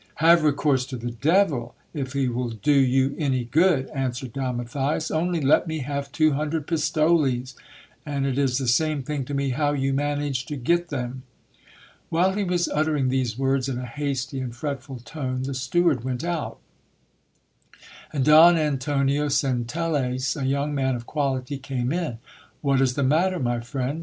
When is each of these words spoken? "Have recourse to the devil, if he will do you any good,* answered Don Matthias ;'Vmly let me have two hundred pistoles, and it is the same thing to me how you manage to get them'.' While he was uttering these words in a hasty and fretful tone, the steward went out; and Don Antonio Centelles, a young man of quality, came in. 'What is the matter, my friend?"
"Have 0.15 0.41
recourse 0.41 0.83
to 0.87 0.97
the 0.97 1.11
devil, 1.11 1.75
if 1.93 2.13
he 2.13 2.27
will 2.27 2.49
do 2.49 2.73
you 2.73 3.15
any 3.19 3.43
good,* 3.43 3.87
answered 3.93 4.33
Don 4.33 4.57
Matthias 4.57 5.09
;'Vmly 5.11 5.43
let 5.43 5.67
me 5.67 5.77
have 5.85 6.11
two 6.11 6.31
hundred 6.31 6.65
pistoles, 6.65 7.53
and 8.03 8.25
it 8.25 8.35
is 8.39 8.57
the 8.57 8.67
same 8.67 9.03
thing 9.03 9.25
to 9.25 9.35
me 9.35 9.51
how 9.51 9.73
you 9.73 9.93
manage 9.93 10.47
to 10.47 10.55
get 10.55 10.87
them'.' 10.87 11.21
While 12.09 12.33
he 12.33 12.43
was 12.43 12.67
uttering 12.67 13.09
these 13.09 13.37
words 13.37 13.69
in 13.69 13.77
a 13.77 13.85
hasty 13.85 14.39
and 14.39 14.55
fretful 14.55 15.01
tone, 15.01 15.43
the 15.43 15.53
steward 15.53 16.03
went 16.03 16.23
out; 16.23 16.57
and 18.11 18.25
Don 18.25 18.57
Antonio 18.57 19.27
Centelles, 19.27 20.35
a 20.35 20.47
young 20.47 20.73
man 20.73 20.95
of 20.95 21.05
quality, 21.05 21.59
came 21.59 21.93
in. 21.93 22.17
'What 22.61 22.81
is 22.81 22.95
the 22.95 23.03
matter, 23.03 23.37
my 23.37 23.59
friend?" 23.59 23.99